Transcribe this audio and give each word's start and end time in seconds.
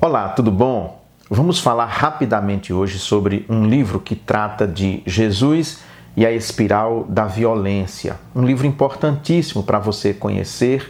Olá, 0.00 0.28
tudo 0.28 0.52
bom? 0.52 1.02
Vamos 1.28 1.58
falar 1.58 1.86
rapidamente 1.86 2.72
hoje 2.72 3.00
sobre 3.00 3.44
um 3.48 3.66
livro 3.66 3.98
que 3.98 4.14
trata 4.14 4.64
de 4.64 5.02
Jesus 5.04 5.80
e 6.16 6.24
a 6.24 6.30
espiral 6.30 7.04
da 7.08 7.24
violência. 7.24 8.14
Um 8.32 8.44
livro 8.44 8.64
importantíssimo 8.64 9.64
para 9.64 9.80
você 9.80 10.14
conhecer 10.14 10.88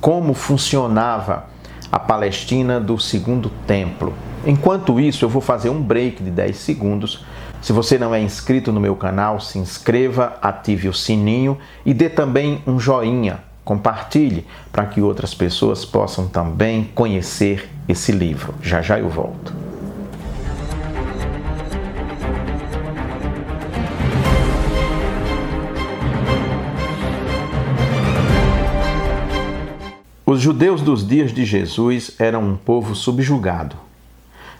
como 0.00 0.34
funcionava 0.34 1.46
a 1.90 1.98
Palestina 1.98 2.78
do 2.78 2.96
Segundo 2.96 3.50
Templo. 3.66 4.14
Enquanto 4.46 5.00
isso, 5.00 5.24
eu 5.24 5.28
vou 5.28 5.42
fazer 5.42 5.70
um 5.70 5.82
break 5.82 6.22
de 6.22 6.30
10 6.30 6.56
segundos. 6.56 7.24
Se 7.60 7.72
você 7.72 7.98
não 7.98 8.14
é 8.14 8.20
inscrito 8.20 8.70
no 8.70 8.78
meu 8.78 8.94
canal, 8.94 9.40
se 9.40 9.58
inscreva, 9.58 10.38
ative 10.40 10.88
o 10.88 10.94
sininho 10.94 11.58
e 11.84 11.92
dê 11.92 12.08
também 12.08 12.62
um 12.68 12.78
joinha 12.78 13.40
Compartilhe 13.64 14.46
para 14.70 14.86
que 14.86 15.00
outras 15.00 15.34
pessoas 15.34 15.84
possam 15.84 16.28
também 16.28 16.84
conhecer 16.94 17.70
esse 17.88 18.12
livro. 18.12 18.54
Já 18.60 18.82
já 18.82 18.98
eu 18.98 19.08
volto. 19.08 19.64
Os 30.26 30.40
judeus 30.40 30.82
dos 30.82 31.06
dias 31.06 31.32
de 31.32 31.44
Jesus 31.44 32.12
eram 32.18 32.42
um 32.42 32.56
povo 32.56 32.94
subjugado. 32.94 33.76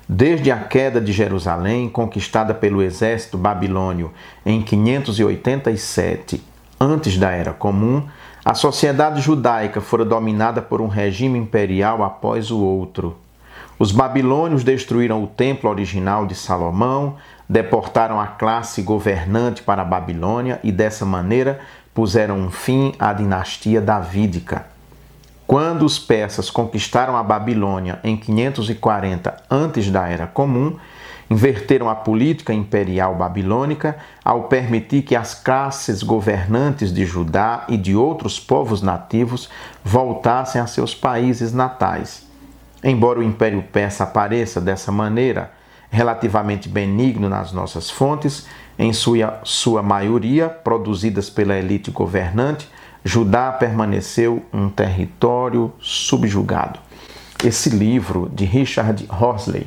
Desde 0.09 0.51
a 0.51 0.59
queda 0.59 1.01
de 1.01 1.11
Jerusalém, 1.11 1.89
conquistada 1.89 2.55
pelo 2.55 2.83
exército 2.83 3.37
babilônio 3.37 4.13
em 4.47 4.63
587, 4.63 6.41
antes 6.79 7.17
da 7.17 7.31
Era 7.31 7.53
Comum, 7.53 8.07
a 8.45 8.53
sociedade 8.53 9.23
judaica 9.23 9.81
fora 9.81 10.05
dominada 10.05 10.61
por 10.61 10.83
um 10.83 10.87
regime 10.87 11.39
imperial 11.39 12.05
após 12.05 12.51
o 12.51 12.61
outro. 12.61 13.17
Os 13.79 13.91
babilônios 13.91 14.63
destruíram 14.63 15.25
o 15.25 15.27
templo 15.27 15.71
original 15.71 16.27
de 16.27 16.35
Salomão, 16.35 17.17
deportaram 17.49 18.21
a 18.21 18.27
classe 18.27 18.83
governante 18.83 19.63
para 19.63 19.81
a 19.81 19.85
Babilônia 19.85 20.61
e, 20.63 20.71
dessa 20.71 21.07
maneira, 21.07 21.59
puseram 21.95 22.37
um 22.37 22.51
fim 22.51 22.93
à 22.99 23.15
dinastia 23.15 23.81
davídica. 23.81 24.67
Quando 25.47 25.83
os 25.83 25.99
persas 25.99 26.51
conquistaram 26.51 27.17
a 27.17 27.23
Babilônia 27.23 27.99
em 28.05 28.15
540 28.17 29.43
antes 29.51 29.91
da 29.91 30.07
Era 30.07 30.27
Comum, 30.27 30.77
inverteram 31.31 31.89
a 31.89 31.95
política 31.95 32.53
imperial 32.53 33.15
babilônica 33.15 33.97
ao 34.25 34.45
permitir 34.45 35.03
que 35.03 35.17
as 35.17 35.35
classes 35.35 36.03
governantes 36.03 36.93
de 36.93 37.05
Judá 37.05 37.65
e 37.69 37.77
de 37.77 37.97
outros 37.97 38.39
povos 38.39 38.83
nativos 38.83 39.49
voltassem 39.83 40.61
a 40.61 40.67
seus 40.67 40.95
países 40.95 41.53
natais. 41.53 42.27
Embora 42.83 43.21
o 43.21 43.23
Império 43.23 43.63
Persa 43.63 44.05
apareça 44.05 44.61
dessa 44.61 44.93
maneira 44.93 45.53
relativamente 45.91 46.69
benigno 46.69 47.29
nas 47.29 47.53
nossas 47.53 47.89
fontes, 47.89 48.47
em 48.79 48.93
sua, 48.93 49.41
sua 49.45 49.83
maioria 49.83 50.49
produzidas 50.49 51.31
pela 51.31 51.57
elite 51.57 51.91
governante, 51.91 52.69
Judá 53.05 53.53
permaneceu 53.53 54.43
um 54.53 54.69
território 54.69 55.73
subjugado. 55.79 56.81
Esse 57.45 57.71
livro 57.71 58.31
de 58.35 58.45
Richard 58.45 59.07
Horsley 59.09 59.67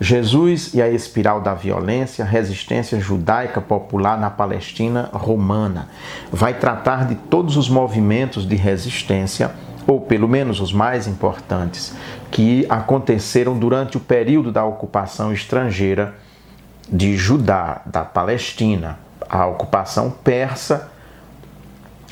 Jesus 0.00 0.72
e 0.72 0.80
a 0.80 0.88
espiral 0.88 1.42
da 1.42 1.52
violência, 1.52 2.24
resistência 2.24 2.98
judaica 2.98 3.60
popular 3.60 4.18
na 4.18 4.30
Palestina 4.30 5.10
romana. 5.12 5.88
Vai 6.32 6.54
tratar 6.54 7.06
de 7.06 7.14
todos 7.14 7.58
os 7.58 7.68
movimentos 7.68 8.48
de 8.48 8.56
resistência, 8.56 9.50
ou 9.86 10.00
pelo 10.00 10.26
menos 10.26 10.58
os 10.58 10.72
mais 10.72 11.06
importantes, 11.06 11.94
que 12.30 12.64
aconteceram 12.70 13.58
durante 13.58 13.98
o 13.98 14.00
período 14.00 14.50
da 14.50 14.64
ocupação 14.64 15.34
estrangeira 15.34 16.14
de 16.90 17.14
Judá, 17.16 17.82
da 17.84 18.02
Palestina, 18.02 18.98
a 19.28 19.46
ocupação 19.46 20.10
persa 20.10 20.90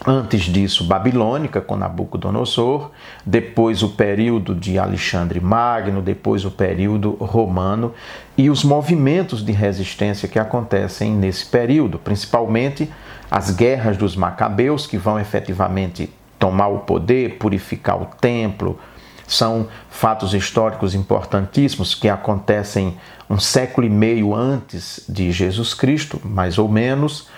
Antes 0.07 0.43
disso, 0.43 0.85
babilônica, 0.85 1.61
com 1.61 1.77
Nabucodonosor, 1.77 2.93
depois 3.27 3.83
o 3.83 3.89
período 3.89 4.55
de 4.55 4.79
Alexandre 4.79 5.41
Magno, 5.41 6.01
depois 6.01 6.45
o 6.45 6.53
período 6.53 7.11
romano 7.15 7.93
e 8.37 8.49
os 8.49 8.63
movimentos 8.63 9.45
de 9.45 9.51
resistência 9.51 10.29
que 10.29 10.39
acontecem 10.39 11.11
nesse 11.11 11.47
período, 11.47 11.99
principalmente 11.99 12.89
as 13.29 13.51
guerras 13.51 13.97
dos 13.97 14.15
Macabeus, 14.15 14.87
que 14.87 14.97
vão 14.97 15.19
efetivamente 15.19 16.09
tomar 16.39 16.69
o 16.69 16.79
poder, 16.81 17.37
purificar 17.37 18.01
o 18.01 18.07
templo. 18.07 18.79
São 19.27 19.67
fatos 19.91 20.33
históricos 20.33 20.95
importantíssimos 20.95 21.95
que 21.97 22.09
acontecem 22.09 22.97
um 23.29 23.39
século 23.39 23.87
e 23.87 23.91
meio 23.91 24.33
antes 24.33 25.05
de 25.09 25.33
Jesus 25.33 25.75
Cristo, 25.75 26.21
mais 26.25 26.57
ou 26.57 26.69
menos 26.69 27.29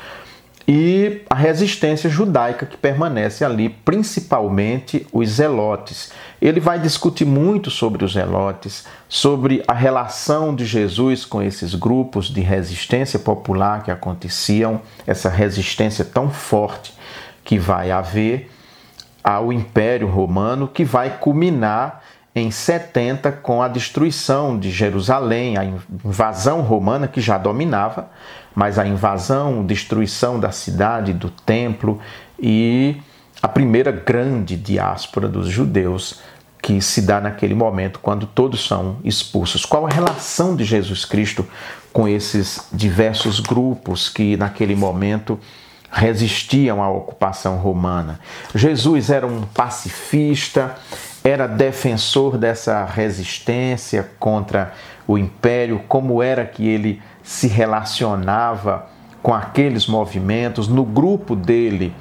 e 0.73 1.23
a 1.29 1.35
resistência 1.35 2.09
judaica 2.09 2.65
que 2.65 2.77
permanece 2.77 3.45
ali, 3.45 3.69
principalmente 3.69 5.05
os 5.13 5.29
zelotes. 5.29 6.13
Ele 6.41 6.61
vai 6.61 6.79
discutir 6.79 7.25
muito 7.25 7.73
sobre 7.73 8.05
os 8.05 8.13
zelotes, 8.13 8.87
sobre 9.09 9.65
a 9.67 9.73
relação 9.73 10.55
de 10.55 10.65
Jesus 10.65 11.25
com 11.25 11.43
esses 11.43 11.75
grupos 11.75 12.27
de 12.27 12.41
resistência 12.41 13.19
popular 13.19 13.83
que 13.83 13.91
aconteciam, 13.91 14.81
essa 15.05 15.29
resistência 15.29 16.05
tão 16.05 16.31
forte 16.31 16.95
que 17.43 17.59
vai 17.59 17.91
haver 17.91 18.49
ao 19.25 19.53
Império 19.53 20.07
Romano, 20.07 20.69
que 20.69 20.85
vai 20.85 21.19
culminar 21.19 22.01
em 22.41 22.51
70 22.51 23.33
com 23.33 23.63
a 23.63 23.69
destruição 23.69 24.59
de 24.59 24.71
Jerusalém, 24.71 25.57
a 25.57 25.65
invasão 25.65 26.63
romana 26.63 27.07
que 27.07 27.21
já 27.21 27.39
dominava, 27.39 28.11
mas 28.55 28.79
a 28.79 28.87
invasão, 28.87 29.65
destruição 29.65 30.41
da 30.41 30.51
cidade, 30.51 31.13
do 31.13 31.31
templo 31.31 32.01
e 32.39 32.97
a 33.43 33.49
primeira 33.49 33.93
grande 33.93 34.57
diáspora 34.57 35.29
dos 35.29 35.49
judeus 35.49 36.21
que 36.63 36.81
se 36.81 37.03
dá 37.03 37.21
naquele 37.21 37.55
momento 37.55 37.99
quando 38.01 38.27
todos 38.27 38.67
são 38.67 38.99
expulsos. 39.03 39.65
Qual 39.65 39.87
a 39.87 39.91
relação 39.91 40.55
de 40.55 40.65
Jesus 40.65 41.05
Cristo 41.05 41.47
com 41.93 42.07
esses 42.07 42.67
diversos 42.73 43.41
grupos 43.41 44.09
que 44.09 44.37
naquele 44.37 44.75
momento 44.75 45.39
resistiam 45.91 46.83
à 46.83 46.91
ocupação 46.91 47.57
romana? 47.57 48.21
Jesus 48.55 49.11
era 49.11 49.27
um 49.27 49.43
pacifista, 49.43 50.77
era 51.23 51.47
defensor 51.47 52.39
dessa 52.39 52.85
resistência 52.85 54.11
contra 54.19 54.73
o 55.07 55.19
império, 55.19 55.83
como 55.87 56.23
era 56.23 56.45
que 56.45 56.67
ele 56.67 57.03
se 57.23 57.47
relacionava 57.47 58.87
com 59.23 59.35
aqueles 59.35 59.87
movimentos, 59.87 60.67
no 60.67 60.85
grupo 60.85 61.37
dele, 61.37 61.95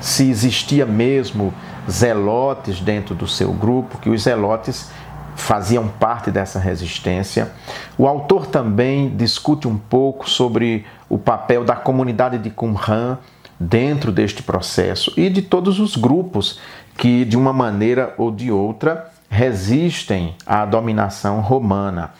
se 0.00 0.30
existia 0.30 0.86
mesmo 0.86 1.52
zelotes 1.90 2.80
dentro 2.80 3.14
do 3.14 3.26
seu 3.26 3.52
grupo, 3.52 3.98
que 3.98 4.08
os 4.08 4.22
zelotes 4.22 4.90
faziam 5.34 5.88
parte 5.88 6.30
dessa 6.30 6.58
resistência. 6.58 7.50
O 7.98 8.06
autor 8.06 8.46
também 8.46 9.08
discute 9.16 9.66
um 9.66 9.76
pouco 9.76 10.28
sobre 10.28 10.86
o 11.08 11.18
papel 11.18 11.64
da 11.64 11.74
comunidade 11.74 12.38
de 12.38 12.50
Qumran 12.50 13.18
dentro 13.58 14.10
deste 14.10 14.42
processo 14.42 15.12
e 15.16 15.28
de 15.28 15.42
todos 15.42 15.80
os 15.80 15.96
grupos 15.96 16.58
que, 17.00 17.24
de 17.24 17.34
uma 17.34 17.50
maneira 17.50 18.12
ou 18.18 18.30
de 18.30 18.52
outra, 18.52 19.10
resistem 19.30 20.36
à 20.44 20.66
dominação 20.66 21.40
romana 21.40 22.12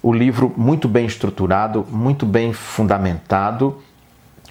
o 0.00 0.12
livro 0.12 0.54
muito 0.56 0.86
bem 0.86 1.06
estruturado, 1.06 1.84
muito 1.90 2.24
bem 2.24 2.52
fundamentado 2.52 3.82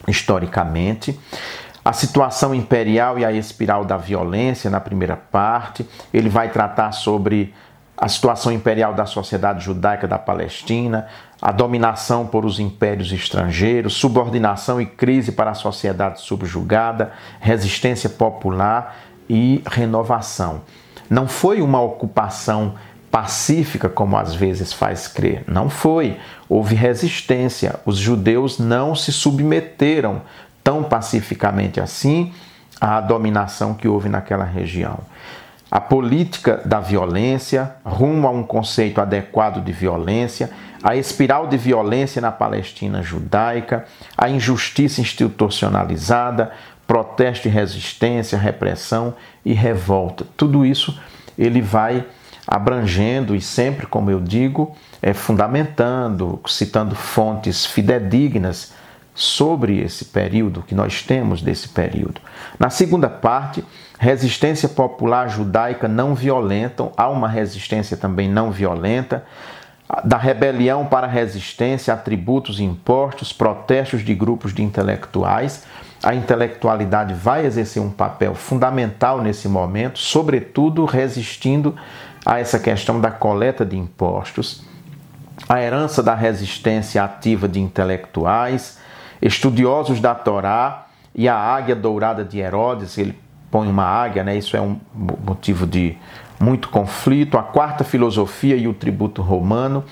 historicamente. 0.05 1.17
A 1.85 1.93
situação 1.93 2.53
imperial 2.53 3.17
e 3.17 3.23
a 3.23 3.31
espiral 3.31 3.85
da 3.85 3.95
violência 3.95 4.69
na 4.69 4.81
primeira 4.81 5.15
parte. 5.15 5.87
Ele 6.13 6.27
vai 6.27 6.49
tratar 6.49 6.91
sobre 6.91 7.53
a 7.97 8.09
situação 8.09 8.51
imperial 8.51 8.93
da 8.93 9.05
sociedade 9.05 9.63
judaica 9.63 10.05
da 10.05 10.19
Palestina, 10.19 11.07
a 11.41 11.53
dominação 11.53 12.27
por 12.27 12.45
os 12.45 12.59
impérios 12.59 13.13
estrangeiros, 13.13 13.93
subordinação 13.93 14.81
e 14.81 14.85
crise 14.85 15.31
para 15.31 15.51
a 15.51 15.55
sociedade 15.55 16.19
subjugada, 16.19 17.13
resistência 17.39 18.09
popular 18.09 19.06
e 19.29 19.61
renovação. 19.65 20.61
Não 21.09 21.27
foi 21.27 21.61
uma 21.61 21.81
ocupação 21.81 22.75
pacífica 23.09 23.89
como 23.89 24.17
às 24.17 24.35
vezes 24.35 24.73
faz 24.73 25.07
crer. 25.07 25.43
Não 25.47 25.69
foi. 25.69 26.17
Houve 26.49 26.75
resistência. 26.75 27.79
Os 27.85 27.97
judeus 27.97 28.59
não 28.59 28.95
se 28.95 29.11
submeteram 29.11 30.21
tão 30.63 30.83
pacificamente 30.83 31.79
assim 31.79 32.33
à 32.79 32.99
dominação 32.99 33.73
que 33.73 33.87
houve 33.87 34.09
naquela 34.09 34.43
região. 34.43 34.99
A 35.69 35.81
política 35.81 36.61
da 36.63 36.79
violência, 36.79 37.75
rumo 37.83 38.27
a 38.27 38.31
um 38.31 38.43
conceito 38.43 39.01
adequado 39.01 39.63
de 39.63 39.73
violência, 39.73 40.49
a 40.81 40.95
espiral 40.95 41.47
de 41.47 41.57
violência 41.57 42.21
na 42.21 42.31
Palestina 42.31 43.01
judaica, 43.01 43.85
a 44.17 44.29
injustiça 44.29 45.01
institucionalizada, 45.01 46.51
protesto 46.87 47.47
e 47.47 47.51
resistência, 47.51 48.37
repressão 48.37 49.13
e 49.45 49.53
revolta. 49.53 50.25
Tudo 50.35 50.65
isso 50.65 50.97
ele 51.37 51.61
vai 51.61 52.05
abrangendo 52.47 53.35
e 53.35 53.41
sempre, 53.41 53.85
como 53.85 54.09
eu 54.09 54.21
digo, 54.21 54.73
é, 55.01 55.13
fundamentando, 55.13 56.39
citando 56.47 56.95
fontes 56.95 57.65
fidedignas 57.65 58.73
sobre 59.13 59.79
esse 59.81 60.05
período 60.05 60.61
que 60.61 60.73
nós 60.73 61.03
temos 61.03 61.41
desse 61.41 61.69
período. 61.69 62.21
Na 62.57 62.69
segunda 62.69 63.09
parte, 63.09 63.65
resistência 63.99 64.69
popular 64.69 65.27
judaica 65.27 65.87
não 65.87 66.15
violenta, 66.15 66.89
há 66.95 67.09
uma 67.09 67.27
resistência 67.27 67.97
também 67.97 68.29
não 68.29 68.51
violenta, 68.51 69.25
da 70.03 70.17
rebelião 70.17 70.85
para 70.85 71.07
resistência, 71.07 71.93
atributos 71.93 72.59
impostos, 72.59 73.31
protestos 73.31 74.03
de 74.03 74.13
grupos 74.13 74.53
de 74.53 74.61
intelectuais. 74.61 75.63
A 76.03 76.13
intelectualidade 76.13 77.13
vai 77.13 77.45
exercer 77.45 77.81
um 77.81 77.89
papel 77.89 78.35
fundamental 78.35 79.21
nesse 79.21 79.47
momento, 79.47 79.99
sobretudo 79.99 80.85
resistindo 80.85 81.75
a 82.25 82.39
essa 82.39 82.59
questão 82.59 82.99
da 82.99 83.09
coleta 83.09 83.65
de 83.65 83.77
impostos, 83.77 84.63
a 85.47 85.61
herança 85.61 86.03
da 86.03 86.13
resistência 86.13 87.03
ativa 87.03 87.47
de 87.47 87.59
intelectuais, 87.59 88.79
estudiosos 89.21 89.99
da 89.99 90.13
Torá 90.13 90.87
e 91.15 91.27
a 91.27 91.35
águia 91.35 91.75
dourada 91.75 92.23
de 92.23 92.39
Herodes, 92.39 92.97
ele 92.97 93.17
põe 93.49 93.67
uma 93.67 93.85
águia, 93.85 94.23
né? 94.23 94.35
Isso 94.35 94.57
é 94.57 94.61
um 94.61 94.79
motivo 95.23 95.65
de 95.65 95.97
muito 96.39 96.69
conflito. 96.69 97.37
A 97.37 97.43
quarta 97.43 97.83
filosofia 97.83 98.55
e 98.55 98.67
o 98.67 98.73
tributo 98.73 99.21
romano. 99.21 99.83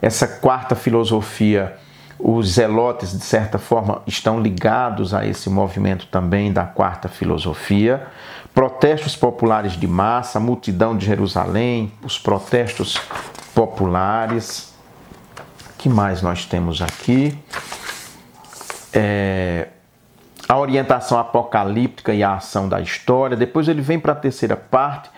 Essa 0.00 0.26
quarta 0.26 0.74
filosofia, 0.74 1.76
os 2.22 2.52
zelotes, 2.52 3.16
de 3.16 3.24
certa 3.24 3.58
forma, 3.58 4.02
estão 4.06 4.40
ligados 4.40 5.14
a 5.14 5.26
esse 5.26 5.48
movimento 5.48 6.06
também 6.06 6.52
da 6.52 6.64
quarta 6.64 7.08
filosofia. 7.08 8.06
Protestos 8.54 9.16
populares 9.16 9.72
de 9.72 9.86
massa, 9.86 10.38
multidão 10.38 10.96
de 10.96 11.06
Jerusalém, 11.06 11.92
os 12.04 12.18
protestos 12.18 13.00
populares. 13.54 14.74
que 15.78 15.88
mais 15.88 16.20
nós 16.20 16.44
temos 16.44 16.82
aqui? 16.82 17.38
É, 18.92 19.68
a 20.48 20.58
orientação 20.58 21.18
apocalíptica 21.18 22.12
e 22.12 22.22
a 22.22 22.34
ação 22.34 22.68
da 22.68 22.80
história. 22.80 23.36
Depois 23.36 23.68
ele 23.68 23.80
vem 23.80 23.98
para 23.98 24.12
a 24.12 24.16
terceira 24.16 24.56
parte, 24.56 25.08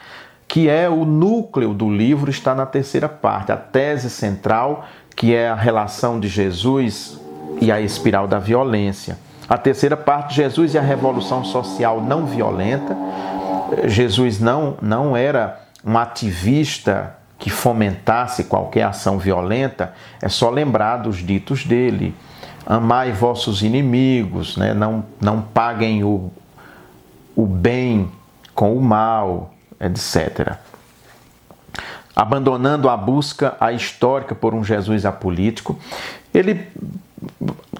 que 0.46 0.68
é 0.68 0.88
o 0.88 1.06
núcleo 1.06 1.72
do 1.72 1.90
livro, 1.90 2.30
está 2.30 2.54
na 2.54 2.66
terceira 2.66 3.08
parte, 3.08 3.50
a 3.50 3.56
tese 3.56 4.10
central, 4.10 4.84
que 5.14 5.34
é 5.34 5.48
a 5.48 5.54
relação 5.54 6.18
de 6.18 6.28
Jesus 6.28 7.18
e 7.60 7.70
a 7.70 7.80
espiral 7.80 8.26
da 8.26 8.38
violência. 8.38 9.18
A 9.48 9.58
terceira 9.58 9.96
parte, 9.96 10.34
Jesus 10.34 10.74
e 10.74 10.78
a 10.78 10.82
revolução 10.82 11.44
social 11.44 12.00
não 12.00 12.26
violenta. 12.26 12.96
Jesus 13.84 14.40
não, 14.40 14.76
não 14.80 15.16
era 15.16 15.60
um 15.84 15.96
ativista 15.98 17.16
que 17.38 17.50
fomentasse 17.50 18.44
qualquer 18.44 18.84
ação 18.84 19.18
violenta, 19.18 19.92
é 20.20 20.28
só 20.28 20.48
lembrar 20.48 20.98
dos 20.98 21.16
ditos 21.16 21.64
dele 21.64 22.14
amai 22.66 23.12
vossos 23.12 23.62
inimigos, 23.62 24.56
né? 24.56 24.72
não, 24.72 25.04
não 25.20 25.42
paguem 25.42 26.04
o, 26.04 26.30
o 27.34 27.46
bem 27.46 28.10
com 28.54 28.76
o 28.76 28.80
mal, 28.80 29.52
etc. 29.80 30.56
Abandonando 32.14 32.88
a 32.88 32.96
busca 32.96 33.56
a 33.58 33.72
histórica 33.72 34.34
por 34.34 34.54
um 34.54 34.62
Jesus 34.62 35.06
apolítico, 35.06 35.78
ele 36.32 36.66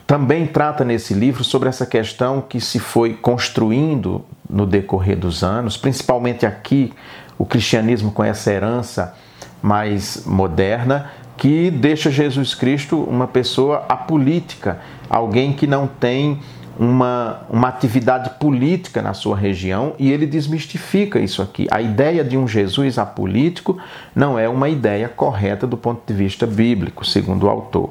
também 0.06 0.46
trata 0.46 0.84
nesse 0.84 1.14
livro 1.14 1.44
sobre 1.44 1.69
essa 1.69 1.87
questão 1.87 2.40
que 2.40 2.61
se 2.61 2.79
foi 2.79 3.14
construindo 3.14 4.25
no 4.49 4.67
decorrer 4.67 5.19
dos 5.19 5.43
anos, 5.43 5.76
principalmente 5.76 6.44
aqui, 6.44 6.93
o 7.38 7.46
cristianismo 7.46 8.12
com 8.12 8.23
essa 8.23 8.52
herança 8.52 9.14
mais 9.62 10.25
moderna, 10.26 11.11
que 11.37 11.70
deixa 11.70 12.11
Jesus 12.11 12.55
Cristo 12.55 13.02
uma 13.02 13.26
pessoa 13.26 13.84
apolítica, 13.88 14.79
alguém 15.08 15.52
que 15.52 15.67
não 15.67 15.87
tem 15.87 16.40
uma, 16.78 17.42
uma 17.50 17.69
atividade 17.69 18.30
política 18.38 19.02
na 19.02 19.14
sua 19.14 19.36
região 19.36 19.94
e 19.98 20.10
ele 20.10 20.26
desmistifica 20.26 21.19
isso 21.19 21.42
aqui. 21.42 21.66
A 21.70 21.80
ideia 21.80 22.24
de 22.24 22.36
um 22.36 22.46
Jesus 22.46 22.98
apolítico 22.98 23.78
não 24.14 24.38
é 24.38 24.48
uma 24.48 24.69
ideia 24.69 25.08
correta 25.08 25.66
do 25.66 25.76
ponto 25.76 26.02
de 26.06 26.14
vista 26.14 26.46
bíblico, 26.46 27.04
segundo 27.04 27.44
o 27.44 27.48
autor. 27.48 27.90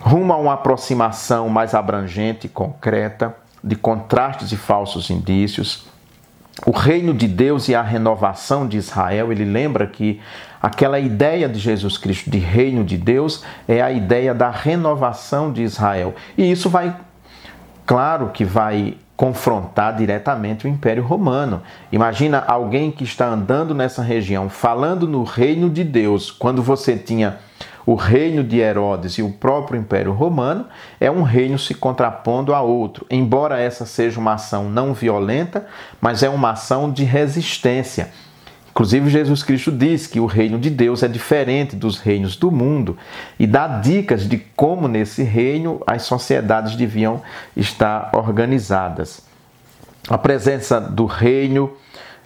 Rumo 0.00 0.32
a 0.32 0.36
uma 0.36 0.54
aproximação 0.54 1.48
mais 1.48 1.74
abrangente 1.74 2.46
e 2.46 2.50
concreta, 2.50 3.36
de 3.62 3.76
contrastes 3.76 4.50
e 4.50 4.56
falsos 4.56 5.10
indícios, 5.10 5.86
o 6.66 6.70
reino 6.70 7.14
de 7.14 7.26
Deus 7.26 7.68
e 7.68 7.74
a 7.74 7.82
renovação 7.82 8.68
de 8.68 8.76
Israel, 8.76 9.32
ele 9.32 9.44
lembra 9.44 9.86
que 9.86 10.20
aquela 10.60 10.98
ideia 11.00 11.48
de 11.48 11.58
Jesus 11.58 11.96
Cristo 11.96 12.30
de 12.30 12.38
reino 12.38 12.84
de 12.84 12.96
Deus 12.96 13.42
é 13.66 13.80
a 13.80 13.90
ideia 13.90 14.34
da 14.34 14.50
renovação 14.50 15.50
de 15.50 15.62
Israel. 15.62 16.14
E 16.36 16.50
isso 16.50 16.68
vai, 16.68 16.94
claro 17.86 18.30
que 18.30 18.44
vai 18.44 18.96
confrontar 19.16 19.94
diretamente 19.96 20.66
o 20.66 20.68
Império 20.68 21.04
Romano. 21.04 21.62
Imagina 21.92 22.42
alguém 22.46 22.90
que 22.90 23.04
está 23.04 23.26
andando 23.26 23.74
nessa 23.74 24.02
região, 24.02 24.48
falando 24.48 25.06
no 25.06 25.22
reino 25.22 25.70
de 25.70 25.84
Deus, 25.84 26.30
quando 26.30 26.62
você 26.62 26.96
tinha 26.96 27.38
o 27.84 27.94
reino 27.94 28.44
de 28.44 28.58
Herodes 28.58 29.14
e 29.14 29.22
o 29.22 29.30
próprio 29.30 29.78
Império 29.78 30.12
Romano 30.12 30.66
é 31.00 31.10
um 31.10 31.22
reino 31.22 31.58
se 31.58 31.74
contrapondo 31.74 32.54
a 32.54 32.60
outro. 32.60 33.06
Embora 33.10 33.60
essa 33.60 33.84
seja 33.84 34.20
uma 34.20 34.34
ação 34.34 34.68
não 34.68 34.94
violenta, 34.94 35.66
mas 36.00 36.22
é 36.22 36.28
uma 36.28 36.50
ação 36.50 36.90
de 36.90 37.04
resistência. 37.04 38.10
Inclusive, 38.72 39.10
Jesus 39.10 39.42
Cristo 39.42 39.70
diz 39.70 40.06
que 40.06 40.18
o 40.18 40.24
reino 40.24 40.58
de 40.58 40.70
Deus 40.70 41.02
é 41.02 41.08
diferente 41.08 41.76
dos 41.76 41.98
reinos 41.98 42.36
do 42.36 42.50
mundo 42.50 42.96
e 43.38 43.46
dá 43.46 43.68
dicas 43.68 44.26
de 44.26 44.38
como 44.56 44.88
nesse 44.88 45.22
reino 45.22 45.82
as 45.86 46.02
sociedades 46.02 46.74
deviam 46.74 47.20
estar 47.54 48.10
organizadas. 48.14 49.22
A 50.08 50.16
presença 50.16 50.80
do 50.80 51.04
reino, 51.04 51.70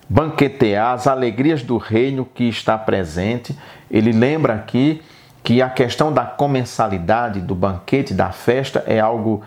banquetear, 0.09 0.95
as 0.95 1.09
alegrias 1.09 1.65
do 1.65 1.79
reino 1.79 2.25
que 2.25 2.45
está 2.45 2.79
presente. 2.79 3.57
Ele 3.91 4.13
lembra 4.13 4.55
aqui 4.55 5.03
que 5.43 5.61
a 5.61 5.69
questão 5.69 6.13
da 6.13 6.25
comensalidade 6.25 7.41
do 7.41 7.57
banquete, 7.57 8.15
da 8.15 8.31
festa, 8.31 8.85
é 8.87 9.01
algo 9.01 9.43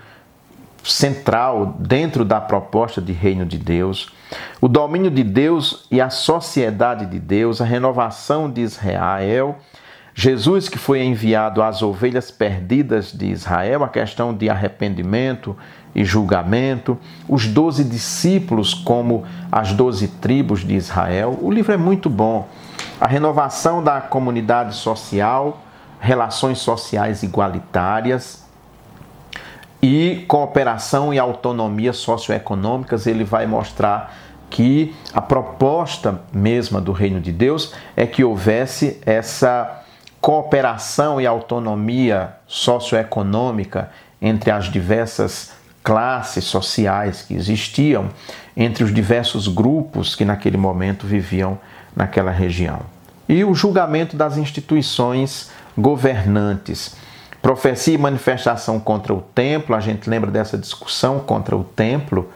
central 0.84 1.76
dentro 1.80 2.24
da 2.24 2.40
proposta 2.40 3.02
de 3.02 3.12
reino 3.12 3.46
de 3.46 3.58
Deus. 3.58 4.12
O 4.62 4.68
domínio 4.68 5.12
de 5.12 5.24
Deus 5.24 5.86
e 5.90 6.00
a 6.00 6.10
sociedade 6.10 7.06
de 7.06 7.20
Deus, 7.20 7.62
a 7.62 7.66
renovação 7.66 8.50
de 8.50 8.62
Israel, 8.62 9.58
Jesus 10.14 10.68
que 10.68 10.78
foi 10.78 11.02
enviado 11.02 11.64
às 11.64 11.81
ovelhas 11.81 12.30
perdidas 12.30 13.12
de 13.12 13.28
Israel, 13.28 13.83
a 13.83 13.90
questão 13.90 14.33
de 14.33 14.50
arrependimento 14.50 15.56
e 15.95 16.04
julgamento, 16.04 16.98
os 17.28 17.48
doze 17.48 17.83
discípulos 17.83 18.74
como 18.74 19.24
as 19.52 19.74
doze 19.74 20.07
tribos 20.07 20.59
de 20.59 20.76
Israel. 20.76 21.38
O 21.42 21.52
livro 21.52 21.74
é 21.74 21.78
muito 21.78 22.09
bom. 22.09 22.48
A 23.00 23.07
renovação 23.07 23.83
da 23.83 24.02
comunidade 24.02 24.76
social, 24.76 25.62
relações 26.00 26.59
sociais 26.59 27.24
igualitárias 27.24 28.48
e 29.81 30.26
cooperação 30.28 31.14
e 31.14 31.19
autonomia 31.19 31.94
socioeconômicas, 31.94 33.07
ele 33.07 33.24
vai 33.24 33.45
mostrar 33.45 34.14
que 34.50 34.95
a 35.14 35.21
proposta 35.21 36.21
mesma 36.33 36.81
do 36.81 36.92
reino 36.92 37.21
de 37.21 37.31
Deus 37.31 37.74
é 37.95 38.06
que 38.06 38.24
houvesse 38.24 39.00
essa 39.06 39.83
cooperação 40.19 41.21
e 41.21 41.26
autonomia 41.26 42.33
socioeconômica 42.48 43.90
entre 44.21 44.52
as 44.52 44.66
diversas 44.66 45.52
classes 45.83 46.44
sociais 46.44 47.21
que 47.21 47.33
existiam, 47.33 48.09
entre 48.56 48.83
os 48.83 48.94
diversos 48.94 49.48
grupos 49.48 50.16
que 50.16 50.26
naquele 50.26 50.57
momento 50.57 51.07
viviam 51.07 51.57
naquela 51.95 52.31
região. 52.31 52.81
E 53.28 53.44
o 53.45 53.54
julgamento 53.54 54.18
das 54.18 54.38
instituições 54.38 55.50
governantes. 55.78 56.95
Profecia 57.42 57.94
e 57.94 57.98
manifestação 57.98 58.80
contra 58.80 59.14
o 59.14 59.22
templo, 59.22 59.76
a 59.76 59.80
gente 59.80 60.10
lembra 60.10 60.30
dessa 60.30 60.58
discussão 60.58 61.19
contra 61.19 61.56
o 61.56 61.64
templo, 61.64 62.30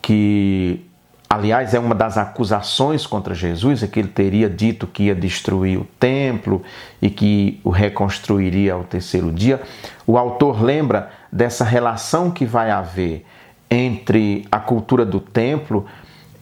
que, 0.00 0.84
aliás, 1.28 1.74
é 1.74 1.78
uma 1.78 1.94
das 1.94 2.16
acusações 2.16 3.06
contra 3.06 3.34
Jesus, 3.34 3.82
é 3.82 3.86
que 3.86 4.00
ele 4.00 4.08
teria 4.08 4.48
dito 4.48 4.86
que 4.86 5.04
ia 5.04 5.14
destruir 5.14 5.78
o 5.78 5.84
templo 6.00 6.62
e 7.00 7.10
que 7.10 7.60
o 7.62 7.70
reconstruiria 7.70 8.72
ao 8.72 8.84
terceiro 8.84 9.30
dia. 9.30 9.60
O 10.06 10.16
autor 10.16 10.62
lembra 10.62 11.10
dessa 11.30 11.64
relação 11.64 12.30
que 12.30 12.46
vai 12.46 12.70
haver 12.70 13.26
entre 13.70 14.46
a 14.50 14.58
cultura 14.58 15.04
do 15.04 15.20
templo 15.20 15.86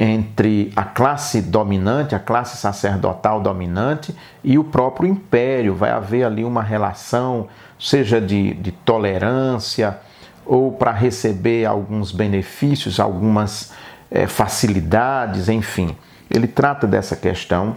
entre 0.02 0.72
a 0.74 0.82
classe 0.82 1.42
dominante, 1.42 2.14
a 2.14 2.18
classe 2.18 2.56
sacerdotal 2.56 3.38
dominante 3.38 4.16
e 4.42 4.58
o 4.58 4.64
próprio 4.64 5.06
império. 5.06 5.74
Vai 5.74 5.90
haver 5.90 6.24
ali 6.24 6.42
uma 6.42 6.62
relação, 6.62 7.48
seja 7.80 8.20
de, 8.20 8.54
de 8.54 8.70
tolerância 8.70 9.98
ou 10.44 10.72
para 10.72 10.92
receber 10.92 11.64
alguns 11.64 12.12
benefícios, 12.12 13.00
algumas 13.00 13.72
é, 14.10 14.26
facilidades, 14.26 15.48
enfim. 15.48 15.96
Ele 16.28 16.46
trata 16.46 16.86
dessa 16.86 17.16
questão 17.16 17.76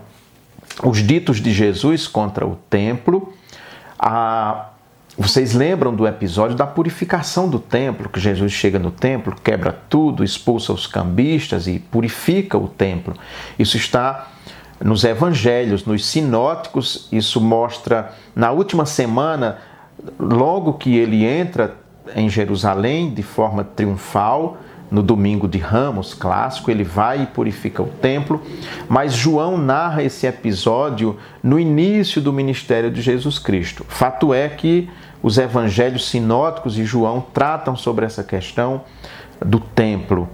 os 0.83 0.99
ditos 0.99 1.37
de 1.37 1.51
Jesus 1.51 2.07
contra 2.07 2.45
o 2.45 2.55
templo. 2.69 3.33
A, 3.99 4.69
vocês 5.17 5.53
lembram 5.53 5.93
do 5.93 6.07
episódio 6.07 6.55
da 6.55 6.65
purificação 6.65 7.47
do 7.47 7.59
templo, 7.59 8.09
que 8.09 8.19
Jesus 8.19 8.51
chega 8.51 8.79
no 8.79 8.89
templo, 8.89 9.35
quebra 9.43 9.71
tudo, 9.87 10.23
expulsa 10.23 10.73
os 10.73 10.87
cambistas 10.87 11.67
e 11.67 11.77
purifica 11.77 12.57
o 12.57 12.67
templo. 12.67 13.13
Isso 13.59 13.77
está 13.77 14.29
nos 14.83 15.03
evangelhos, 15.03 15.85
nos 15.85 16.05
sinóticos, 16.05 17.07
isso 17.11 17.39
mostra 17.39 18.13
na 18.35 18.51
última 18.51 18.85
semana, 18.85 19.59
logo 20.19 20.73
que 20.73 20.97
ele 20.97 21.25
entra 21.25 21.75
em 22.15 22.29
Jerusalém 22.29 23.13
de 23.13 23.23
forma 23.23 23.63
triunfal, 23.63 24.57
no 24.93 25.01
domingo 25.01 25.47
de 25.47 25.57
Ramos 25.57 26.13
clássico, 26.13 26.69
ele 26.69 26.83
vai 26.83 27.23
e 27.23 27.25
purifica 27.25 27.81
o 27.81 27.87
templo, 27.87 28.39
mas 28.87 29.13
João 29.13 29.57
narra 29.57 30.03
esse 30.03 30.27
episódio 30.27 31.17
no 31.41 31.59
início 31.59 32.21
do 32.21 32.31
ministério 32.31 32.91
de 32.91 33.01
Jesus 33.01 33.39
Cristo. 33.39 33.83
Fato 33.89 34.31
é 34.35 34.47
que 34.47 34.87
os 35.23 35.39
evangelhos 35.39 36.07
sinóticos 36.07 36.77
e 36.77 36.85
João 36.85 37.25
tratam 37.33 37.75
sobre 37.75 38.05
essa 38.05 38.23
questão 38.23 38.81
do 39.43 39.59
templo. 39.59 40.29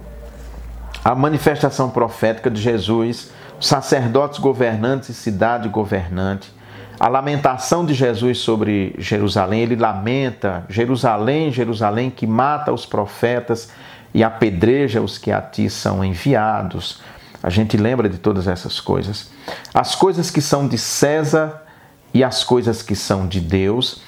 A 1.02 1.14
manifestação 1.14 1.88
profética 1.88 2.50
de 2.50 2.60
Jesus, 2.60 3.30
sacerdotes 3.58 4.38
governantes 4.38 5.08
e 5.08 5.14
cidade 5.14 5.70
governante, 5.70 6.52
a 7.00 7.08
lamentação 7.08 7.86
de 7.86 7.94
Jesus 7.94 8.38
sobre 8.38 8.94
Jerusalém, 8.98 9.62
ele 9.62 9.74
lamenta: 9.74 10.66
Jerusalém, 10.68 11.50
Jerusalém, 11.50 12.10
que 12.10 12.26
mata 12.26 12.70
os 12.70 12.84
profetas 12.84 13.70
e 14.12 14.22
apedreja 14.22 15.00
os 15.00 15.16
que 15.16 15.32
a 15.32 15.40
ti 15.40 15.70
são 15.70 16.04
enviados. 16.04 17.00
A 17.42 17.48
gente 17.48 17.78
lembra 17.78 18.06
de 18.06 18.18
todas 18.18 18.46
essas 18.46 18.78
coisas. 18.80 19.30
As 19.72 19.94
coisas 19.94 20.30
que 20.30 20.42
são 20.42 20.68
de 20.68 20.76
César 20.76 21.62
e 22.12 22.22
as 22.22 22.44
coisas 22.44 22.82
que 22.82 22.94
são 22.94 23.26
de 23.26 23.40
Deus. 23.40 24.02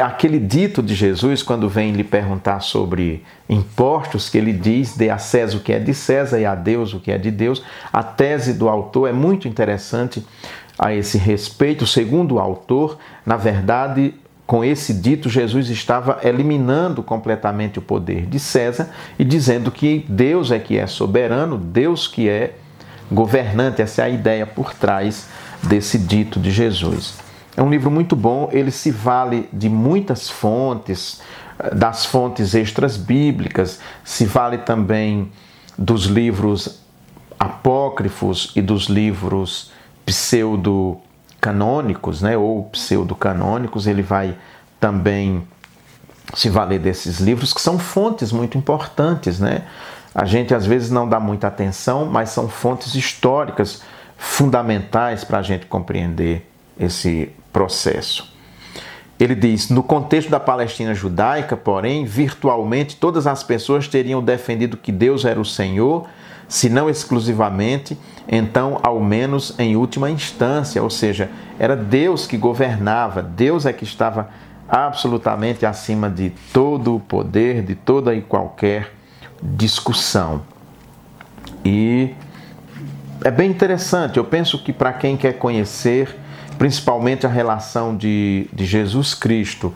Aquele 0.00 0.38
dito 0.38 0.80
de 0.80 0.94
Jesus, 0.94 1.42
quando 1.42 1.68
vem 1.68 1.90
lhe 1.90 2.04
perguntar 2.04 2.60
sobre 2.60 3.24
impostos, 3.48 4.28
que 4.28 4.38
ele 4.38 4.52
diz: 4.52 4.96
dê 4.96 5.10
a 5.10 5.18
César 5.18 5.56
o 5.56 5.60
que 5.60 5.72
é 5.72 5.80
de 5.80 5.92
César 5.92 6.38
e 6.38 6.46
a 6.46 6.54
Deus 6.54 6.94
o 6.94 7.00
que 7.00 7.10
é 7.10 7.18
de 7.18 7.32
Deus. 7.32 7.64
A 7.92 8.00
tese 8.00 8.54
do 8.54 8.68
autor 8.68 9.08
é 9.08 9.12
muito 9.12 9.48
interessante 9.48 10.24
a 10.80 10.94
esse 10.94 11.18
respeito. 11.18 11.86
Segundo 11.86 12.36
o 12.36 12.38
autor, 12.38 12.96
na 13.26 13.36
verdade, 13.36 14.14
com 14.46 14.64
esse 14.64 14.94
dito, 14.94 15.28
Jesus 15.28 15.68
estava 15.68 16.18
eliminando 16.24 17.02
completamente 17.02 17.78
o 17.78 17.82
poder 17.82 18.24
de 18.24 18.40
César 18.40 18.88
e 19.18 19.24
dizendo 19.24 19.70
que 19.70 20.06
Deus 20.08 20.50
é 20.50 20.58
que 20.58 20.78
é 20.78 20.86
soberano, 20.86 21.58
Deus 21.58 22.08
que 22.08 22.30
é 22.30 22.54
governante. 23.12 23.82
Essa 23.82 24.02
é 24.02 24.04
a 24.06 24.08
ideia 24.08 24.46
por 24.46 24.72
trás 24.72 25.28
desse 25.62 25.98
dito 25.98 26.40
de 26.40 26.50
Jesus. 26.50 27.18
É 27.54 27.62
um 27.62 27.68
livro 27.68 27.90
muito 27.90 28.16
bom, 28.16 28.48
ele 28.50 28.70
se 28.70 28.90
vale 28.90 29.50
de 29.52 29.68
muitas 29.68 30.30
fontes, 30.30 31.20
das 31.74 32.06
fontes 32.06 32.54
extras 32.54 32.96
bíblicas, 32.96 33.80
se 34.02 34.24
vale 34.24 34.56
também 34.56 35.30
dos 35.76 36.04
livros 36.04 36.80
apócrifos 37.38 38.52
e 38.56 38.62
dos 38.62 38.84
livros 38.84 39.70
pseudo 40.10 40.98
canônicos, 41.40 42.20
né, 42.20 42.36
ou 42.36 42.64
pseudo-canônicos, 42.64 43.86
ele 43.86 44.02
vai 44.02 44.36
também 44.78 45.46
se 46.34 46.48
valer 46.48 46.80
desses 46.80 47.18
livros, 47.18 47.54
que 47.54 47.60
são 47.60 47.78
fontes 47.78 48.32
muito 48.32 48.58
importantes. 48.58 49.38
Né? 49.40 49.62
A 50.14 50.24
gente 50.24 50.54
às 50.54 50.66
vezes 50.66 50.90
não 50.90 51.08
dá 51.08 51.20
muita 51.20 51.46
atenção, 51.46 52.06
mas 52.06 52.30
são 52.30 52.48
fontes 52.48 52.94
históricas 52.94 53.82
fundamentais 54.18 55.24
para 55.24 55.38
a 55.38 55.42
gente 55.42 55.66
compreender 55.66 56.50
esse 56.78 57.30
processo. 57.52 58.30
Ele 59.18 59.34
diz: 59.34 59.70
no 59.70 59.82
contexto 59.82 60.28
da 60.28 60.40
Palestina 60.40 60.94
judaica, 60.94 61.56
porém, 61.56 62.04
virtualmente 62.04 62.96
todas 62.96 63.26
as 63.26 63.42
pessoas 63.42 63.88
teriam 63.88 64.22
defendido 64.22 64.76
que 64.76 64.90
Deus 64.92 65.24
era 65.24 65.40
o 65.40 65.44
Senhor 65.44 66.06
se 66.50 66.68
não 66.68 66.90
exclusivamente, 66.90 67.96
então 68.28 68.80
ao 68.82 68.98
menos 68.98 69.54
em 69.56 69.76
última 69.76 70.10
instância, 70.10 70.82
ou 70.82 70.90
seja, 70.90 71.30
era 71.60 71.76
Deus 71.76 72.26
que 72.26 72.36
governava, 72.36 73.22
Deus 73.22 73.66
é 73.66 73.72
que 73.72 73.84
estava 73.84 74.28
absolutamente 74.68 75.64
acima 75.64 76.10
de 76.10 76.30
todo 76.52 76.96
o 76.96 76.98
poder, 76.98 77.62
de 77.62 77.76
toda 77.76 78.12
e 78.16 78.20
qualquer 78.20 78.92
discussão. 79.40 80.42
E 81.64 82.12
é 83.24 83.30
bem 83.30 83.48
interessante, 83.48 84.16
eu 84.16 84.24
penso 84.24 84.58
que 84.58 84.72
para 84.72 84.92
quem 84.92 85.16
quer 85.16 85.34
conhecer, 85.34 86.18
principalmente 86.58 87.24
a 87.26 87.30
relação 87.30 87.96
de, 87.96 88.48
de 88.52 88.66
Jesus 88.66 89.14
Cristo 89.14 89.72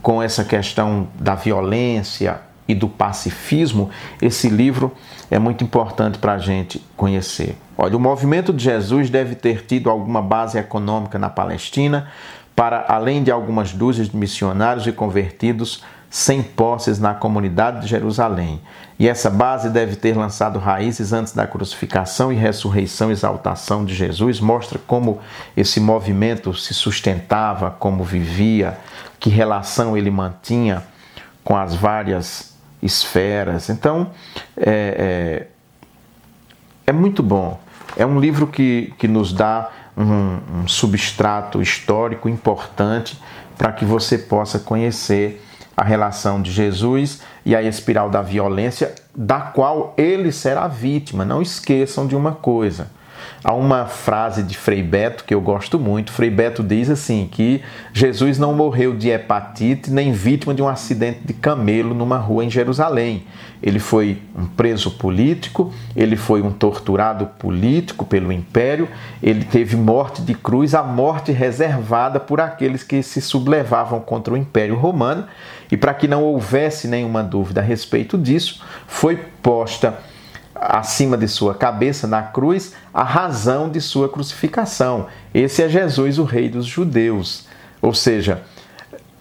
com 0.00 0.22
essa 0.22 0.42
questão 0.42 1.06
da 1.20 1.34
violência, 1.34 2.40
e 2.66 2.74
do 2.74 2.88
pacifismo, 2.88 3.90
esse 4.20 4.48
livro 4.48 4.92
é 5.30 5.38
muito 5.38 5.62
importante 5.62 6.18
para 6.18 6.34
a 6.34 6.38
gente 6.38 6.84
conhecer. 6.96 7.56
Olha, 7.76 7.96
o 7.96 8.00
movimento 8.00 8.52
de 8.52 8.64
Jesus 8.64 9.10
deve 9.10 9.34
ter 9.34 9.64
tido 9.66 9.90
alguma 9.90 10.22
base 10.22 10.58
econômica 10.58 11.18
na 11.18 11.28
Palestina, 11.28 12.08
para 12.54 12.84
além 12.88 13.22
de 13.22 13.30
algumas 13.30 13.72
dúzias 13.72 14.08
de 14.08 14.16
missionários 14.16 14.86
e 14.86 14.92
convertidos 14.92 15.82
sem 16.08 16.40
posses 16.40 17.00
na 17.00 17.12
comunidade 17.12 17.80
de 17.80 17.88
Jerusalém. 17.88 18.60
E 18.96 19.08
essa 19.08 19.28
base 19.28 19.68
deve 19.68 19.96
ter 19.96 20.16
lançado 20.16 20.60
raízes 20.60 21.12
antes 21.12 21.32
da 21.32 21.44
crucificação 21.44 22.32
e 22.32 22.36
ressurreição 22.36 23.10
e 23.10 23.12
exaltação 23.12 23.84
de 23.84 23.92
Jesus. 23.92 24.38
Mostra 24.38 24.78
como 24.86 25.18
esse 25.56 25.80
movimento 25.80 26.54
se 26.54 26.72
sustentava, 26.72 27.72
como 27.72 28.04
vivia, 28.04 28.78
que 29.18 29.28
relação 29.28 29.96
ele 29.96 30.08
mantinha 30.08 30.84
com 31.42 31.56
as 31.56 31.74
várias 31.74 32.53
esferas. 32.84 33.68
Então, 33.70 34.10
é, 34.56 35.46
é, 36.86 36.90
é 36.90 36.92
muito 36.92 37.22
bom. 37.22 37.58
É 37.96 38.04
um 38.04 38.20
livro 38.20 38.46
que, 38.46 38.92
que 38.98 39.08
nos 39.08 39.32
dá 39.32 39.70
um, 39.96 40.60
um 40.60 40.68
substrato 40.68 41.62
histórico 41.62 42.28
importante 42.28 43.18
para 43.56 43.72
que 43.72 43.84
você 43.84 44.18
possa 44.18 44.58
conhecer 44.58 45.44
a 45.76 45.82
relação 45.82 46.40
de 46.40 46.52
Jesus 46.52 47.20
e 47.44 47.56
a 47.56 47.62
espiral 47.62 48.08
da 48.10 48.22
violência, 48.22 48.94
da 49.14 49.40
qual 49.40 49.94
ele 49.96 50.30
será 50.30 50.68
vítima. 50.68 51.24
Não 51.24 51.42
esqueçam 51.42 52.06
de 52.06 52.14
uma 52.14 52.32
coisa 52.32 52.88
Há 53.42 53.52
uma 53.52 53.86
frase 53.86 54.42
de 54.42 54.56
Frei 54.56 54.82
Beto 54.82 55.24
que 55.24 55.34
eu 55.34 55.40
gosto 55.40 55.78
muito. 55.78 56.12
Frei 56.12 56.30
Beto 56.30 56.62
diz 56.62 56.88
assim 56.88 57.28
que 57.30 57.62
Jesus 57.92 58.38
não 58.38 58.54
morreu 58.54 58.96
de 58.96 59.10
hepatite 59.10 59.90
nem 59.90 60.12
vítima 60.12 60.54
de 60.54 60.62
um 60.62 60.68
acidente 60.68 61.20
de 61.24 61.34
camelo 61.34 61.94
numa 61.94 62.16
rua 62.16 62.44
em 62.44 62.50
Jerusalém. 62.50 63.24
Ele 63.62 63.78
foi 63.78 64.18
um 64.36 64.46
preso 64.46 64.90
político, 64.92 65.72
ele 65.94 66.16
foi 66.16 66.42
um 66.42 66.50
torturado 66.50 67.26
político 67.38 68.04
pelo 68.04 68.32
império, 68.32 68.88
ele 69.22 69.44
teve 69.44 69.76
morte 69.76 70.22
de 70.22 70.34
cruz, 70.34 70.74
a 70.74 70.82
morte 70.82 71.32
reservada 71.32 72.20
por 72.20 72.40
aqueles 72.40 72.82
que 72.82 73.02
se 73.02 73.20
sublevavam 73.20 74.00
contra 74.00 74.34
o 74.34 74.36
império 74.36 74.76
romano. 74.76 75.26
E 75.70 75.76
para 75.76 75.94
que 75.94 76.06
não 76.06 76.22
houvesse 76.22 76.86
nenhuma 76.88 77.22
dúvida 77.22 77.60
a 77.60 77.64
respeito 77.64 78.16
disso, 78.16 78.62
foi 78.86 79.16
posta 79.42 79.98
acima 80.64 81.16
de 81.16 81.28
sua 81.28 81.54
cabeça 81.54 82.06
na 82.06 82.22
cruz 82.22 82.74
a 82.92 83.02
razão 83.02 83.68
de 83.68 83.80
sua 83.80 84.08
crucificação. 84.08 85.06
Esse 85.32 85.62
é 85.62 85.68
Jesus, 85.68 86.18
o 86.18 86.24
rei 86.24 86.48
dos 86.48 86.66
judeus. 86.66 87.46
Ou 87.82 87.92
seja, 87.92 88.42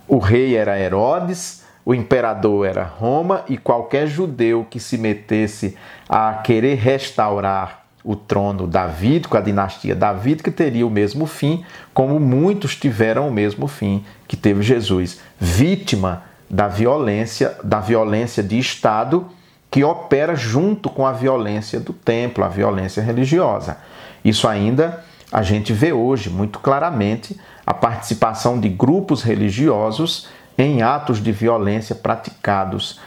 o 0.07 0.19
rei 0.19 0.55
era 0.55 0.79
Herodes, 0.79 1.63
o 1.85 1.93
imperador 1.93 2.65
era 2.65 2.83
Roma 2.83 3.43
e 3.49 3.57
qualquer 3.57 4.07
judeu 4.07 4.65
que 4.69 4.79
se 4.79 4.97
metesse 4.97 5.77
a 6.07 6.35
querer 6.35 6.75
restaurar 6.75 7.83
o 8.03 8.15
trono 8.15 8.67
davídico, 8.67 9.37
a 9.37 9.41
dinastia 9.41 9.95
davídica, 9.95 10.51
teria 10.51 10.85
o 10.85 10.89
mesmo 10.89 11.25
fim, 11.25 11.63
como 11.93 12.19
muitos 12.19 12.75
tiveram 12.75 13.27
o 13.27 13.31
mesmo 13.31 13.67
fim 13.67 14.03
que 14.27 14.35
teve 14.35 14.61
Jesus, 14.61 15.19
vítima 15.39 16.23
da 16.49 16.67
violência, 16.67 17.57
da 17.63 17.79
violência 17.79 18.43
de 18.43 18.59
Estado 18.59 19.29
que 19.73 19.83
opera 19.83 20.35
junto 20.35 20.87
com 20.87 21.03
a 21.03 21.11
violência 21.11 21.79
do 21.79 21.93
templo, 21.93 22.43
a 22.43 22.47
violência 22.47 23.01
religiosa. 23.01 23.77
Isso 24.23 24.47
ainda 24.47 25.03
a 25.31 25.41
gente 25.41 25.73
vê 25.73 25.91
hoje 25.91 26.29
muito 26.29 26.59
claramente 26.59 27.35
a 27.65 27.73
participação 27.73 28.59
de 28.59 28.69
grupos 28.69 29.23
religiosos 29.23 30.27
em 30.59 30.83
atos 30.83 31.19
de 31.19 31.31
violência 31.31 31.95
praticados 31.95 32.99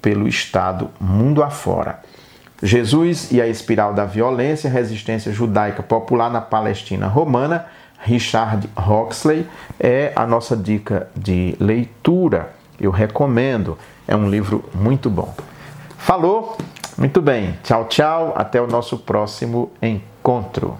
pelo 0.00 0.26
Estado 0.26 0.88
mundo 0.98 1.42
afora. 1.42 2.00
Jesus 2.62 3.30
e 3.30 3.38
a 3.38 3.46
espiral 3.46 3.92
da 3.92 4.06
violência, 4.06 4.70
resistência 4.70 5.30
judaica 5.30 5.82
popular 5.82 6.30
na 6.30 6.40
Palestina 6.40 7.06
romana, 7.06 7.66
Richard 7.98 8.66
Roxley, 8.74 9.46
é 9.78 10.10
a 10.16 10.26
nossa 10.26 10.56
dica 10.56 11.06
de 11.14 11.54
leitura. 11.60 12.54
Eu 12.80 12.90
recomendo, 12.90 13.76
é 14.08 14.16
um 14.16 14.30
livro 14.30 14.64
muito 14.74 15.10
bom. 15.10 15.34
Falou? 16.04 16.54
Muito 16.98 17.22
bem. 17.22 17.58
Tchau, 17.62 17.86
tchau. 17.86 18.34
Até 18.36 18.60
o 18.60 18.66
nosso 18.66 18.98
próximo 18.98 19.72
encontro. 19.80 20.78